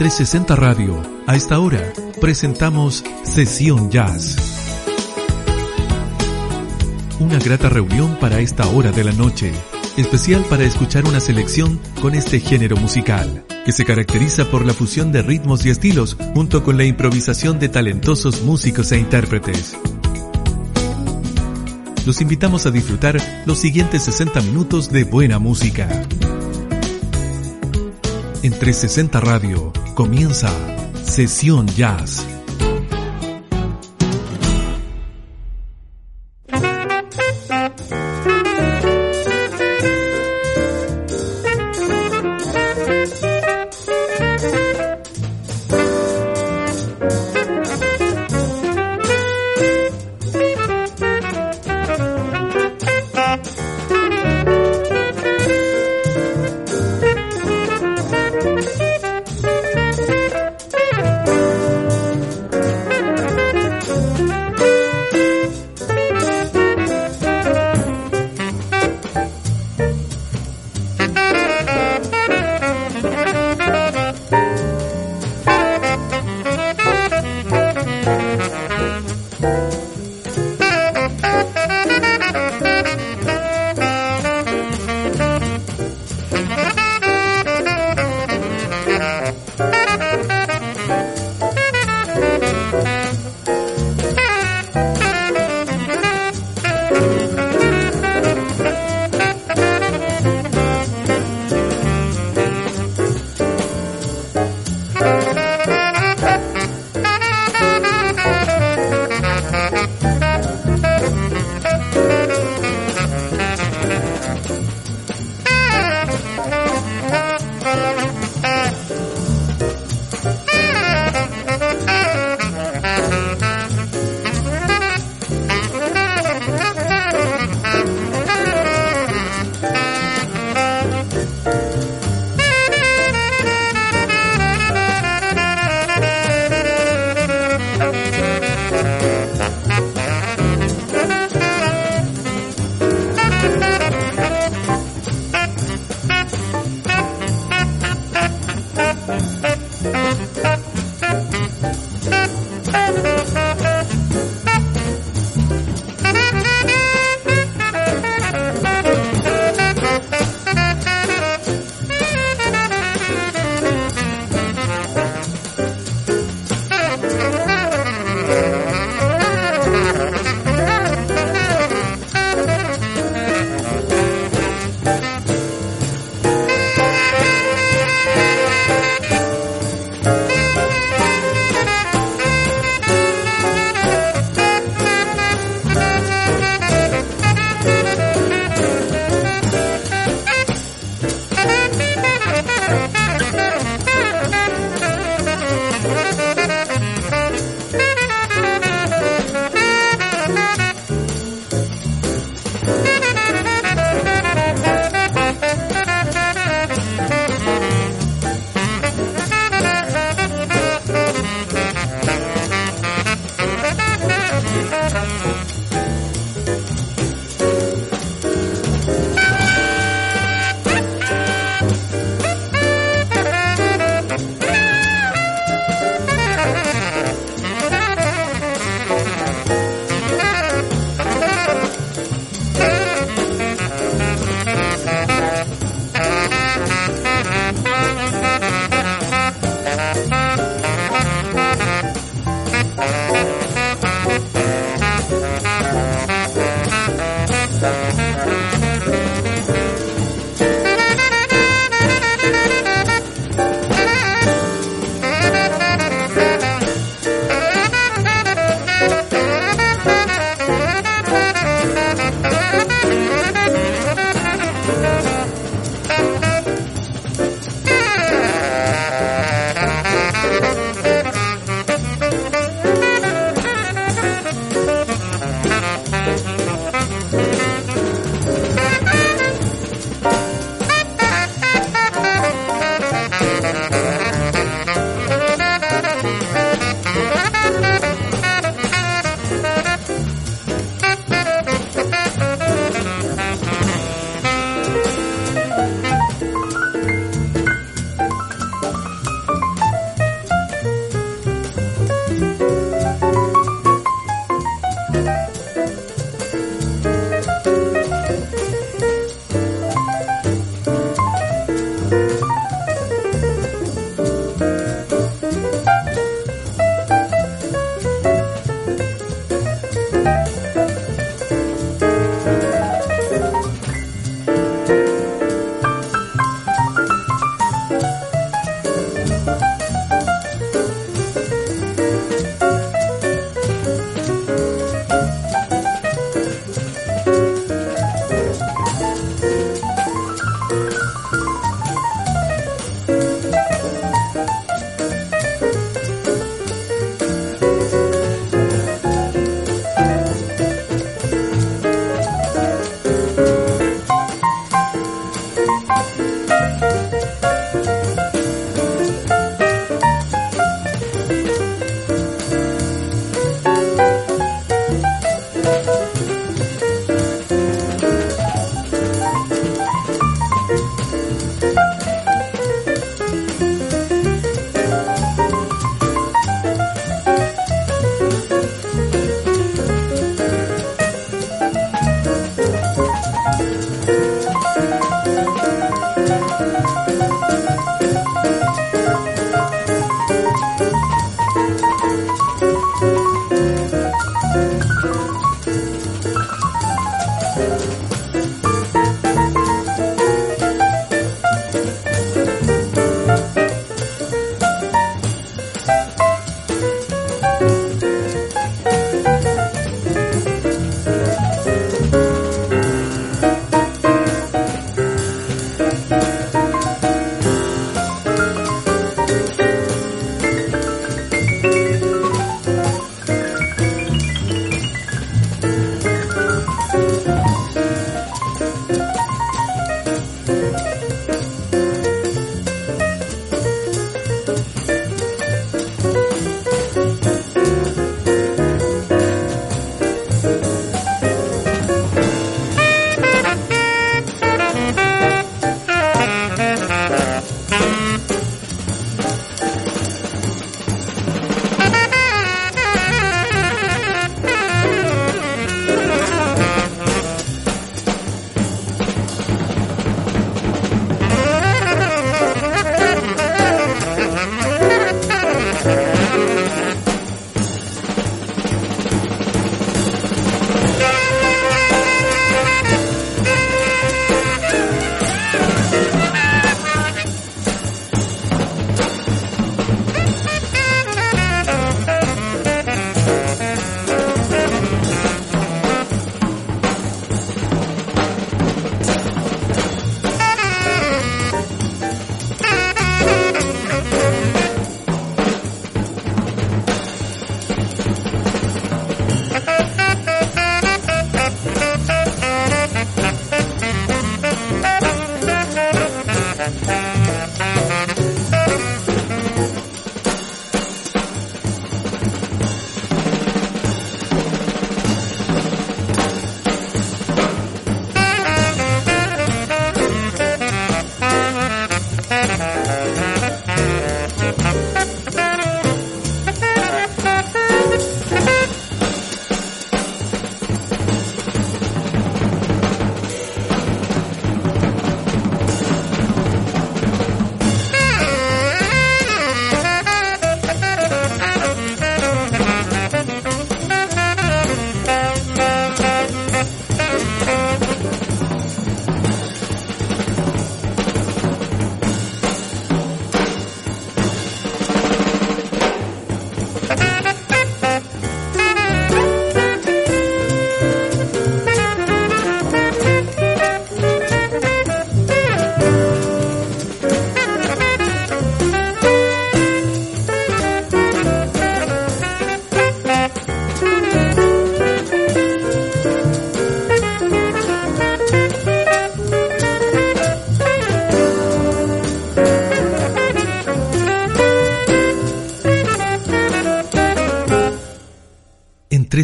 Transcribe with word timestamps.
360 0.00 0.56
Radio, 0.56 1.02
a 1.26 1.36
esta 1.36 1.60
hora, 1.60 1.92
presentamos 2.22 3.04
Sesión 3.22 3.90
Jazz. 3.90 4.34
Una 7.18 7.38
grata 7.38 7.68
reunión 7.68 8.16
para 8.18 8.40
esta 8.40 8.66
hora 8.68 8.92
de 8.92 9.04
la 9.04 9.12
noche, 9.12 9.52
especial 9.98 10.42
para 10.48 10.64
escuchar 10.64 11.04
una 11.04 11.20
selección 11.20 11.78
con 12.00 12.14
este 12.14 12.40
género 12.40 12.78
musical, 12.78 13.44
que 13.66 13.72
se 13.72 13.84
caracteriza 13.84 14.46
por 14.46 14.64
la 14.64 14.72
fusión 14.72 15.12
de 15.12 15.20
ritmos 15.20 15.66
y 15.66 15.68
estilos 15.68 16.16
junto 16.32 16.64
con 16.64 16.78
la 16.78 16.84
improvisación 16.84 17.58
de 17.58 17.68
talentosos 17.68 18.40
músicos 18.40 18.92
e 18.92 18.98
intérpretes. 18.98 19.76
Los 22.06 22.22
invitamos 22.22 22.64
a 22.64 22.70
disfrutar 22.70 23.20
los 23.44 23.58
siguientes 23.58 24.04
60 24.04 24.40
minutos 24.40 24.90
de 24.90 25.04
buena 25.04 25.38
música. 25.38 25.90
En 28.42 28.58
360 28.58 29.20
Radio 29.20 29.74
comienza 30.00 30.50
Sesión 31.04 31.66
Jazz. 31.76 32.39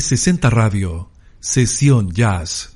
360 0.06 0.50
Radio, 0.50 1.10
Sesión 1.40 2.12
Jazz. 2.12 2.75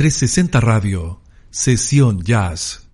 360 0.00 0.60
Radio, 0.62 1.20
Sesión 1.50 2.22
Jazz. 2.22 2.89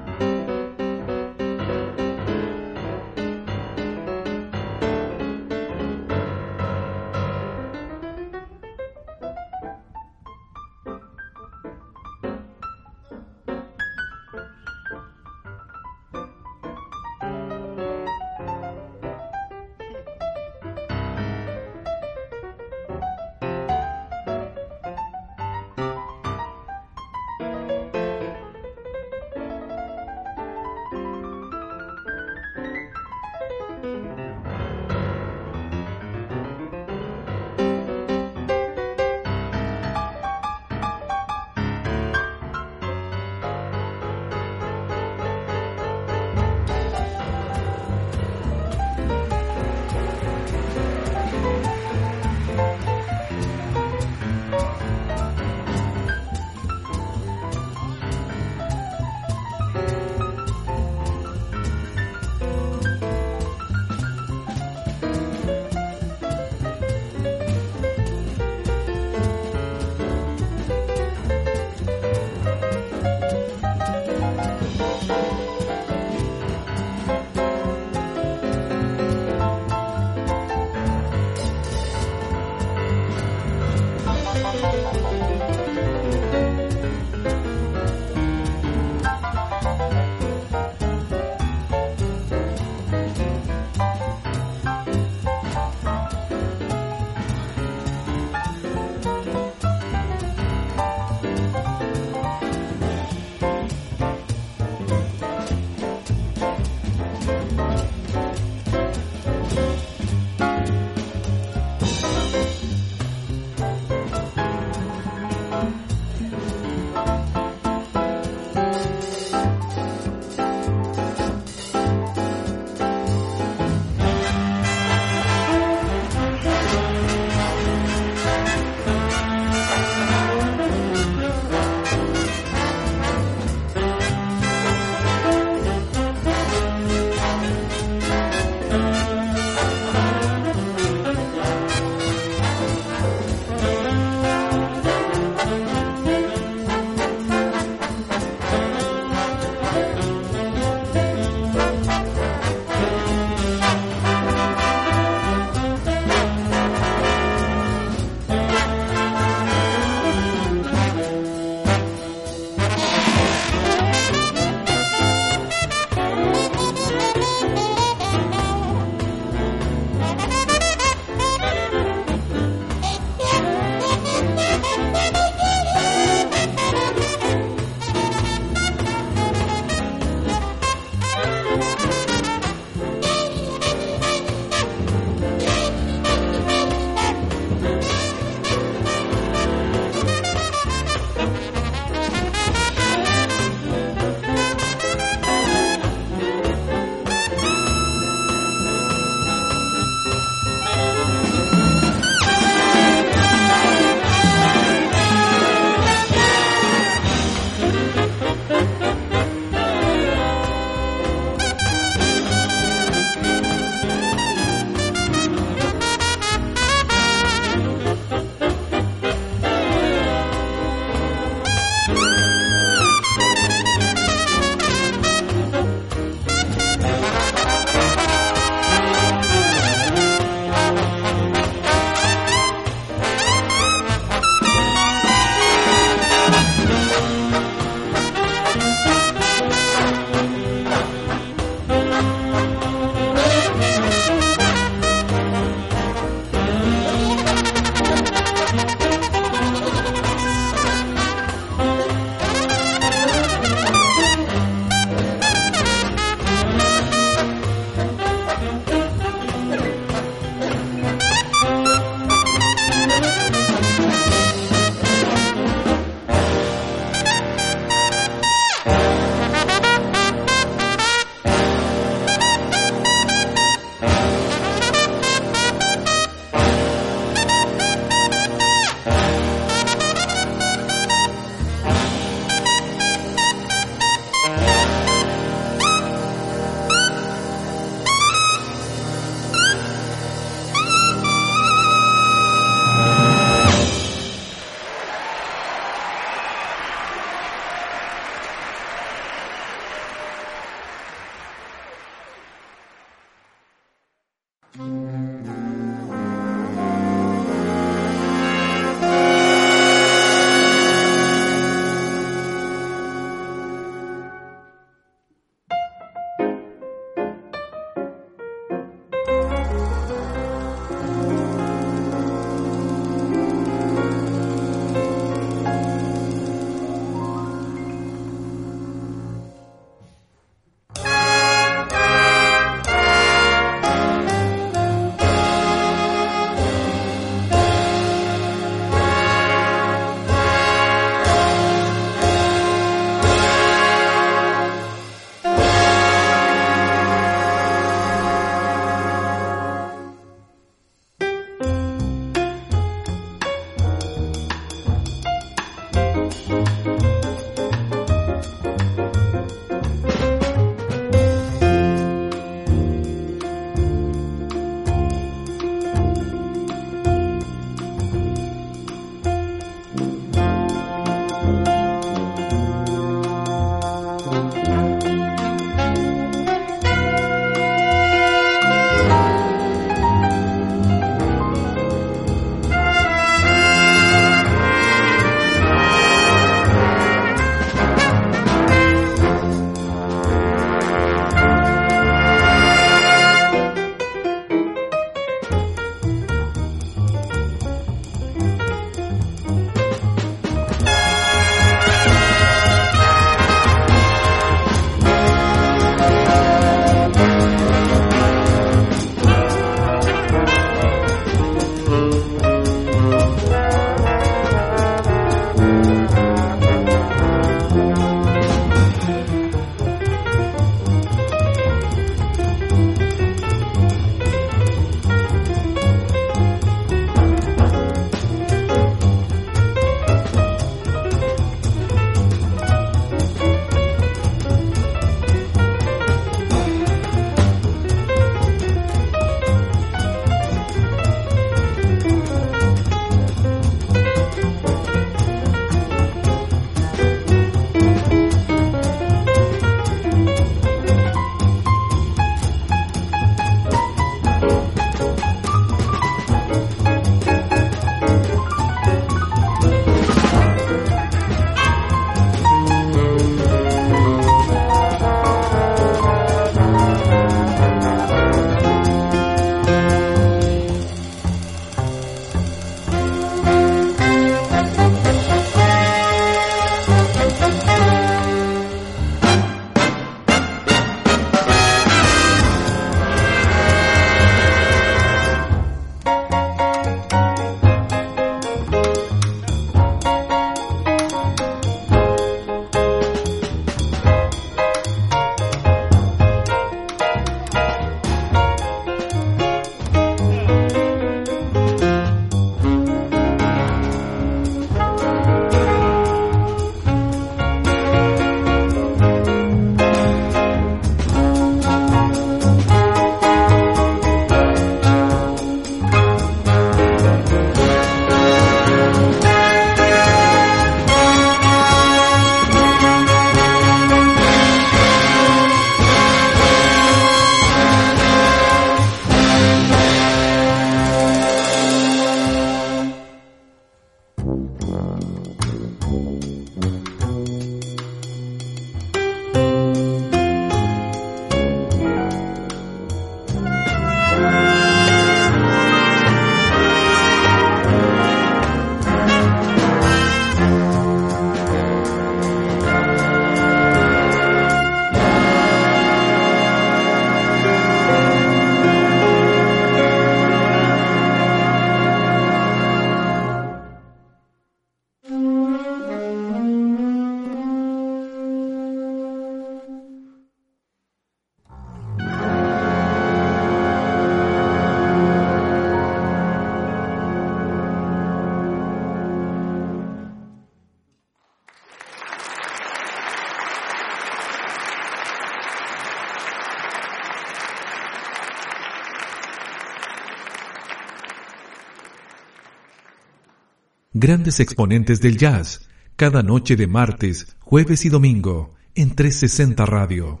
Grandes 593.78 594.18
exponentes 594.18 594.80
del 594.80 594.96
jazz, 594.96 595.48
cada 595.76 596.02
noche 596.02 596.34
de 596.36 596.46
martes, 596.46 597.16
jueves 597.20 597.64
y 597.64 597.68
domingo, 597.68 598.34
en 598.54 598.74
360 598.74 599.46
Radio. 599.46 600.00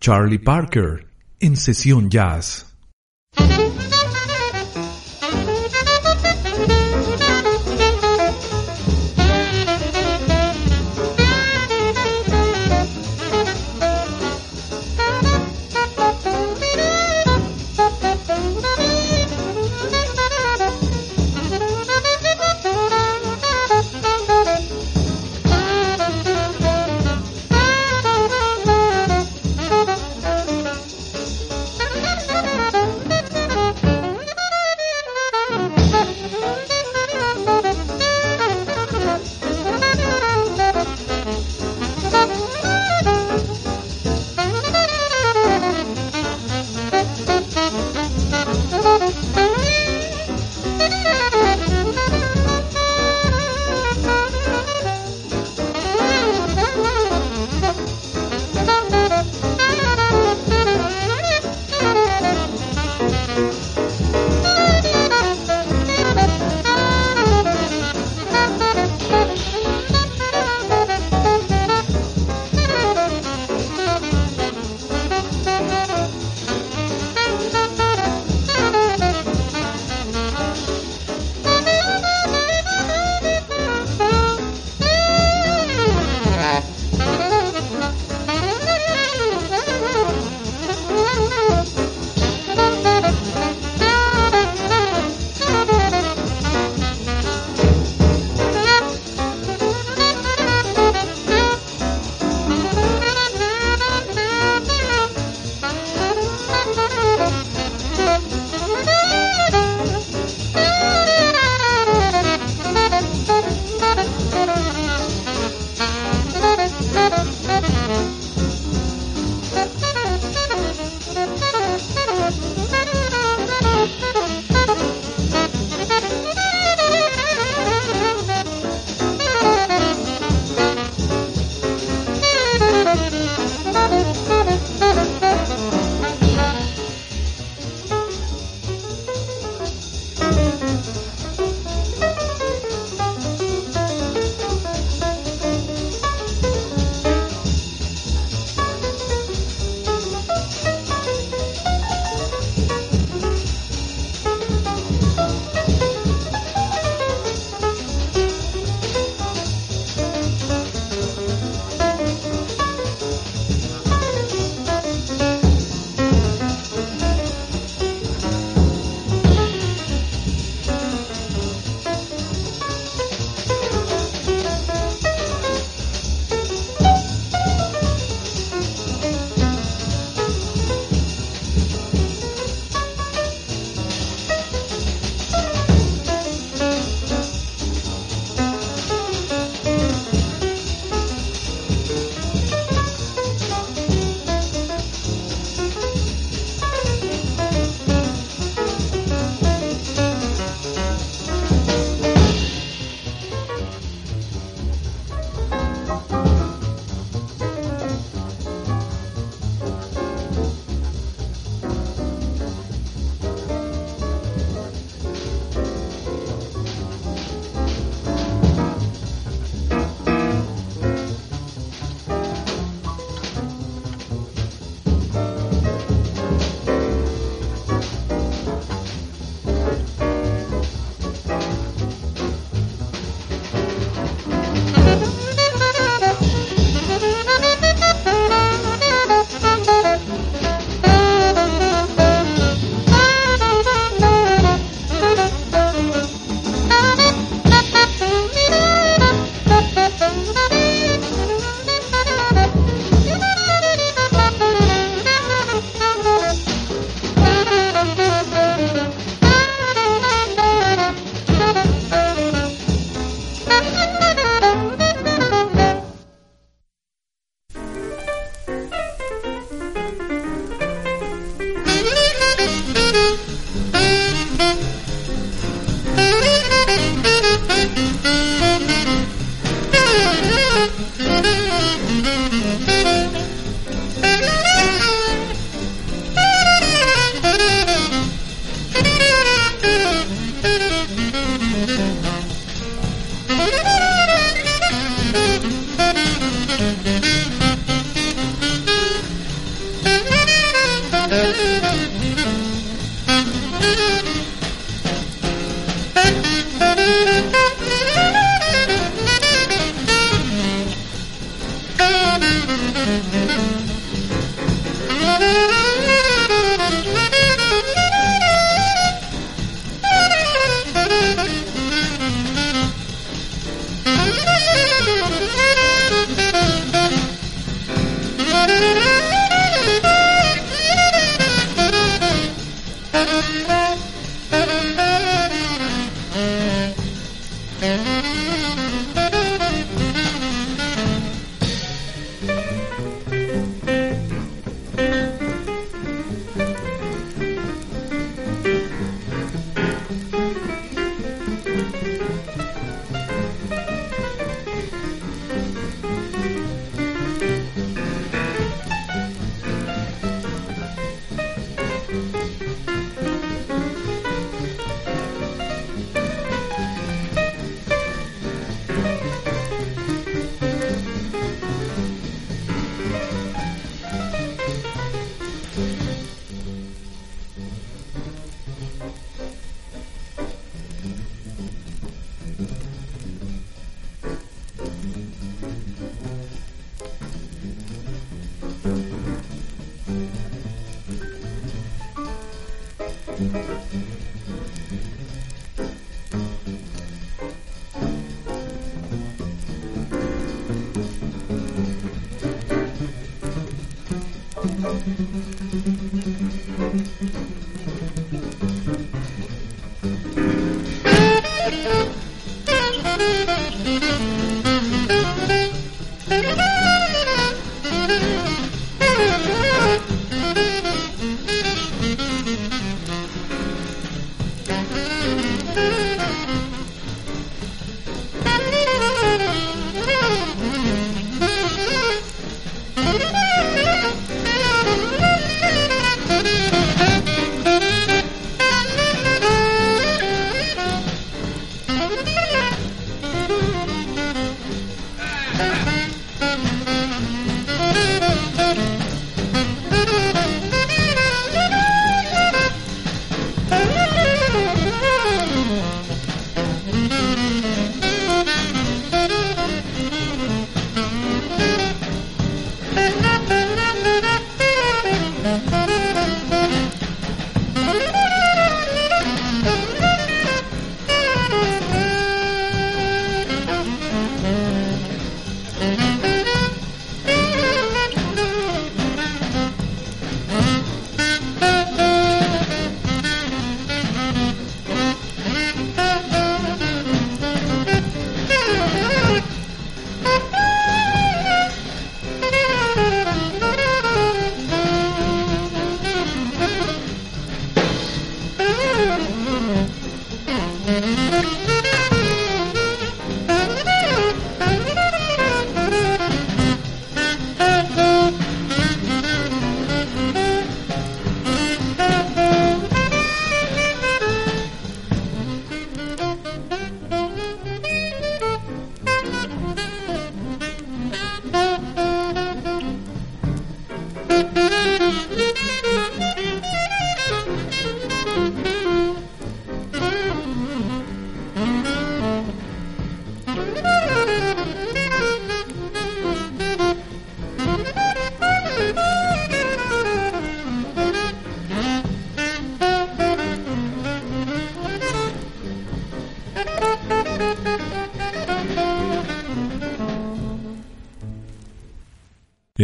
Charlie 0.00 0.38
Parker, 0.38 1.08
en 1.40 1.56
Sesión 1.56 2.10
Jazz. 2.10 2.65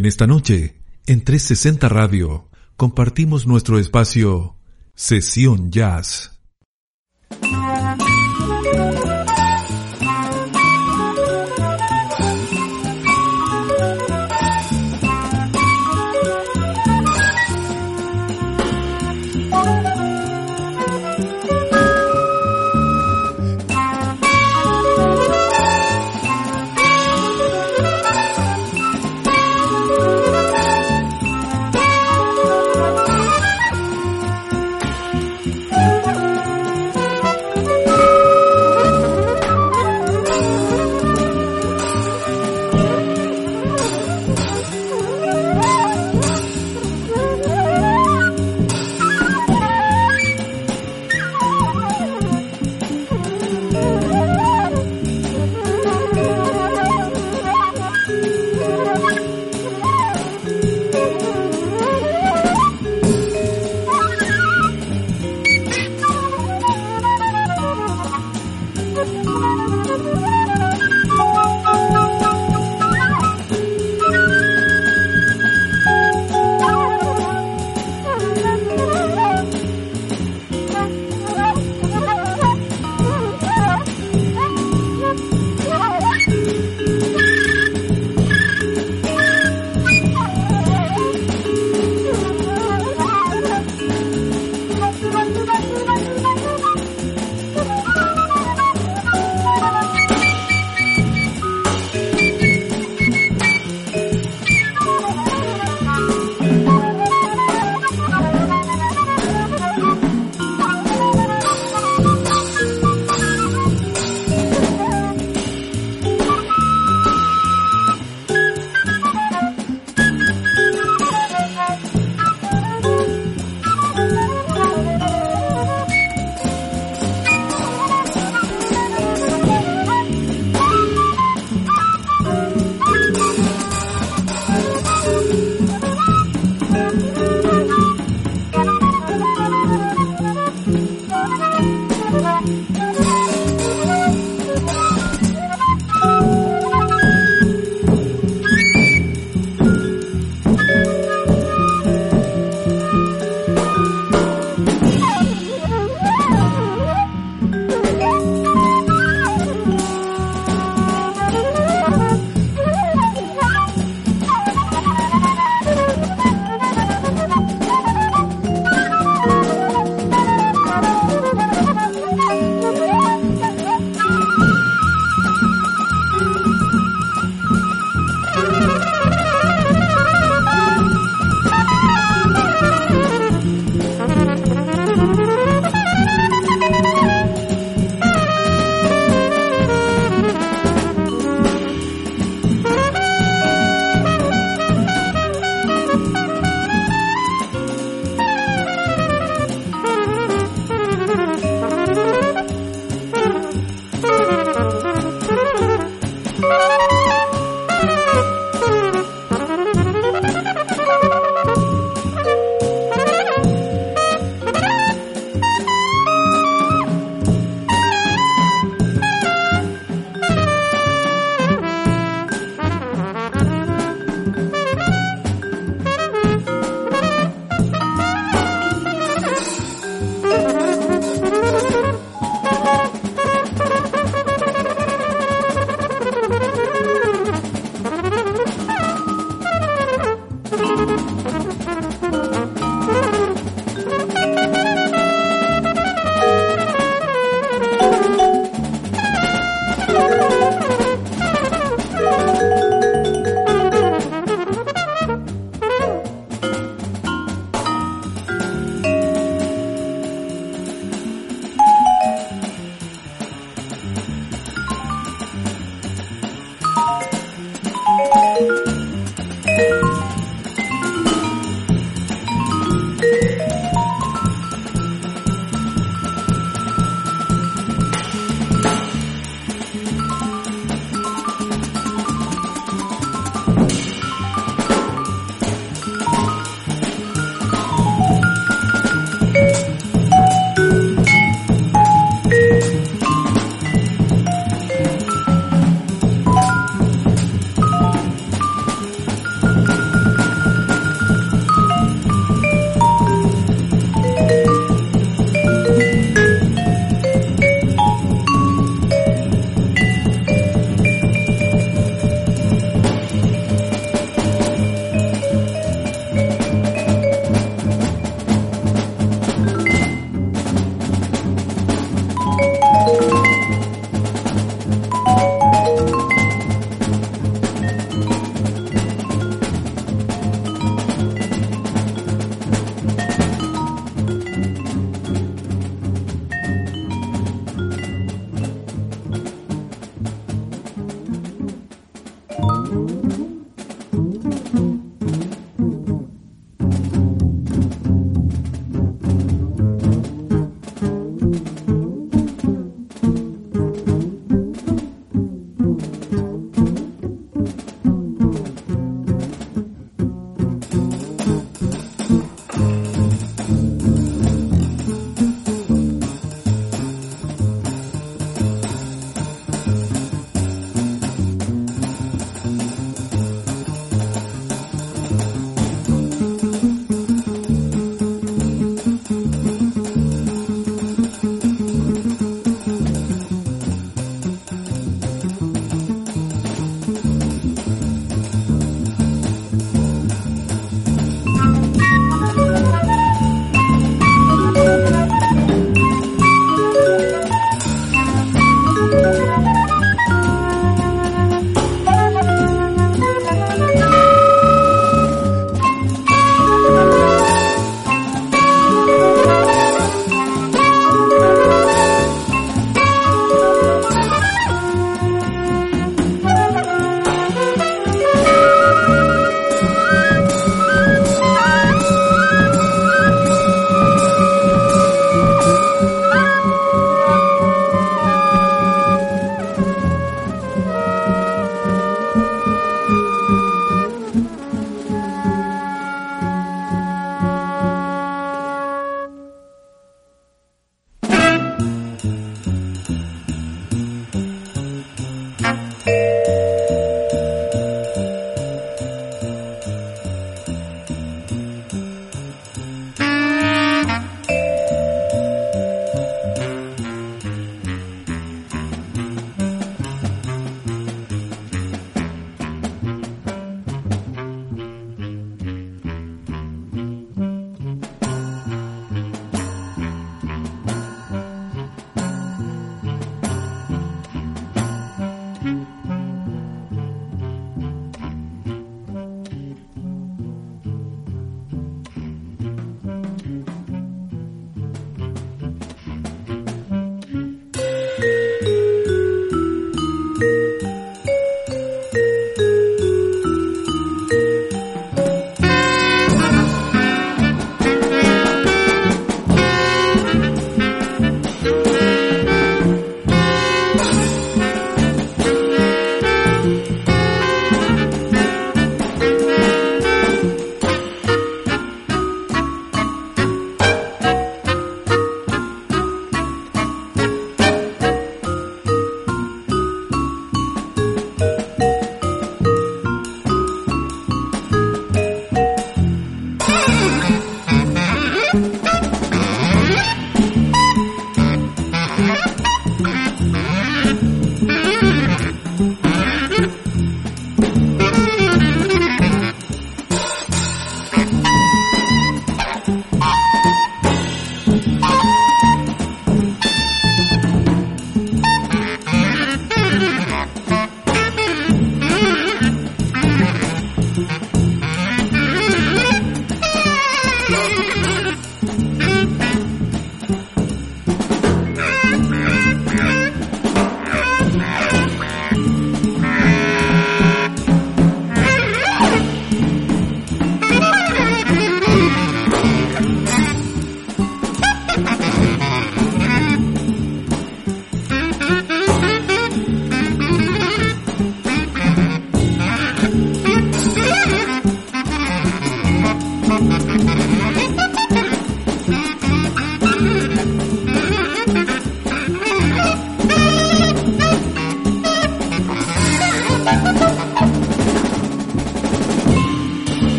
En 0.00 0.06
esta 0.06 0.26
noche, 0.26 0.76
en 1.04 1.24
360 1.24 1.86
Radio, 1.90 2.48
compartimos 2.78 3.46
nuestro 3.46 3.78
espacio 3.78 4.56
Sesión 4.94 5.70
Jazz. 5.70 6.39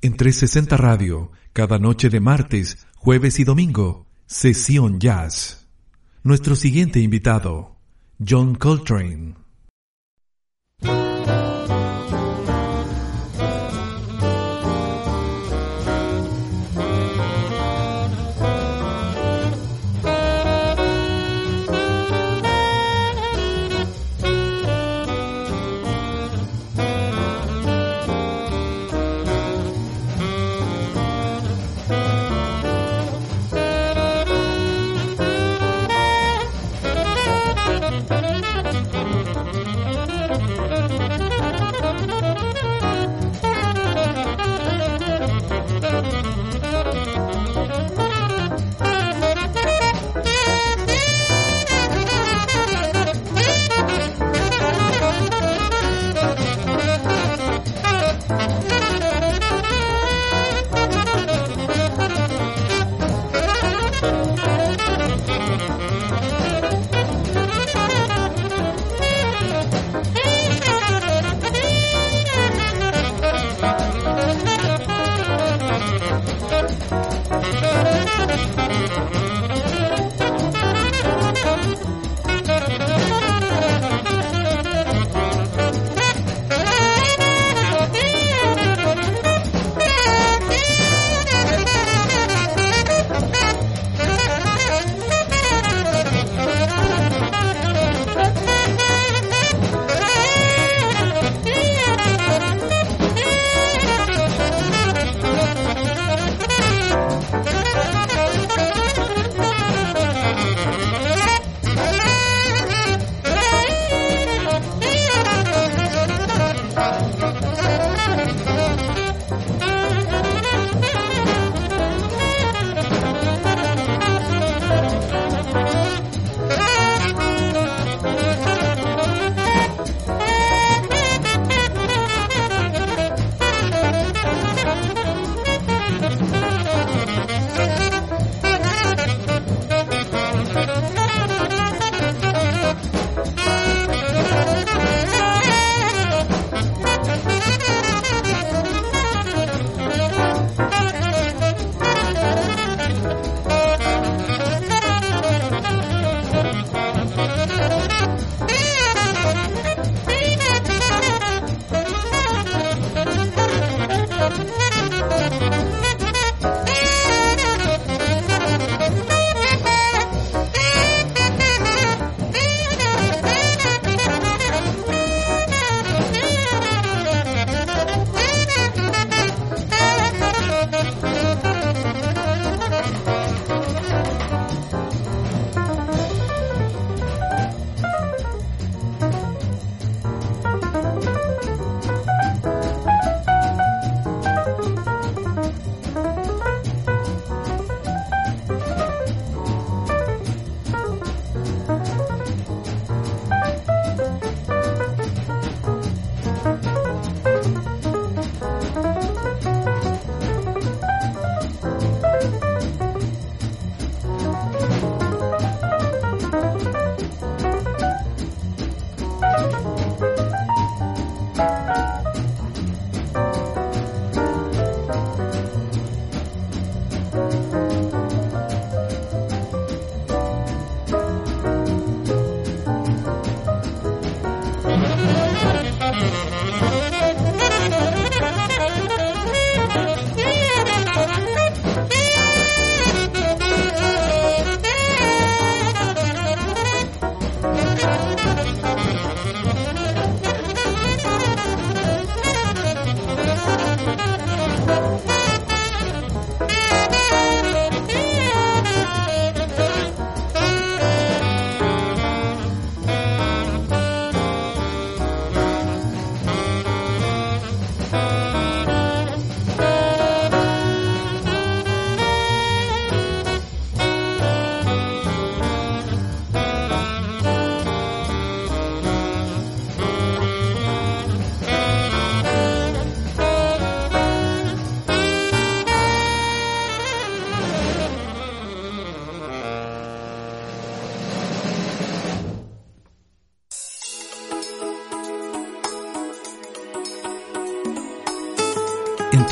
En 0.00 0.16
360 0.16 0.76
Radio, 0.76 1.32
cada 1.52 1.78
noche 1.78 2.08
de 2.08 2.20
martes, 2.20 2.86
jueves 2.94 3.40
y 3.40 3.44
domingo, 3.44 4.06
Sesión 4.26 5.00
Jazz. 5.00 5.66
Nuestro 6.22 6.54
siguiente 6.54 7.00
invitado, 7.00 7.76
John 8.24 8.54
Coltrane. 8.54 9.34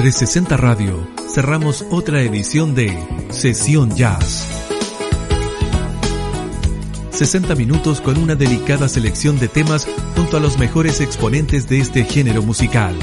360 0.06 0.56
Radio 0.56 1.08
cerramos 1.28 1.84
otra 1.90 2.22
edición 2.22 2.76
de 2.76 2.96
Sesión 3.30 3.92
Jazz. 3.96 4.46
60 7.10 7.56
minutos 7.56 8.00
con 8.00 8.16
una 8.16 8.36
delicada 8.36 8.88
selección 8.88 9.40
de 9.40 9.48
temas 9.48 9.88
junto 10.14 10.36
a 10.36 10.40
los 10.40 10.58
mejores 10.58 11.00
exponentes 11.00 11.68
de 11.68 11.80
este 11.80 12.04
género 12.04 12.42
musical. 12.42 12.94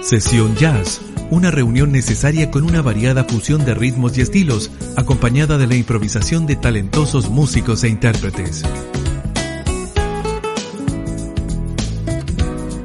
Sesión 0.00 0.56
Jazz, 0.56 1.02
una 1.28 1.50
reunión 1.50 1.92
necesaria 1.92 2.50
con 2.50 2.64
una 2.64 2.80
variada 2.80 3.24
fusión 3.24 3.66
de 3.66 3.74
ritmos 3.74 4.16
y 4.16 4.22
estilos, 4.22 4.70
acompañada 4.96 5.58
de 5.58 5.66
la 5.66 5.74
improvisación 5.74 6.46
de 6.46 6.56
talentosos 6.56 7.28
músicos 7.28 7.84
e 7.84 7.90
intérpretes. 7.90 8.62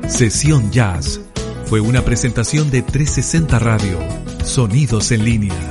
Sesión 0.09 0.71
Jazz 0.71 1.24
fue 1.65 1.79
una 1.81 2.03
presentación 2.03 2.69
de 2.69 2.81
360 2.83 3.59
Radio, 3.59 3.99
sonidos 4.43 5.11
en 5.11 5.25
línea. 5.25 5.64